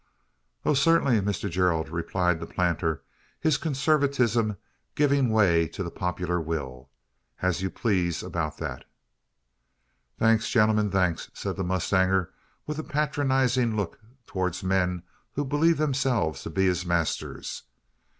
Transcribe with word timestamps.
"Oh, 0.65 0.73
certainly, 0.73 1.21
Mr 1.21 1.47
Gerald!" 1.47 1.89
replied 1.89 2.39
the 2.39 2.47
planter, 2.47 3.03
his 3.39 3.57
conservatism 3.59 4.57
giving 4.95 5.29
way 5.29 5.67
to 5.67 5.83
the 5.83 5.91
popular 5.91 6.41
will 6.41 6.89
"as 7.43 7.61
you 7.61 7.69
please 7.69 8.23
about 8.23 8.57
that." 8.57 8.83
"Thanks, 10.17 10.49
gentlemen 10.49 10.89
thanks!" 10.89 11.29
said 11.35 11.55
the 11.55 11.63
mustanger, 11.63 12.31
with 12.65 12.79
a 12.79 12.83
patronising 12.83 13.75
look 13.75 13.99
towards 14.25 14.63
men 14.63 15.03
who 15.33 15.45
believed 15.45 15.77
themselves 15.77 16.41
to 16.41 16.49
be 16.49 16.65
his 16.65 16.83
masters. 16.83 17.61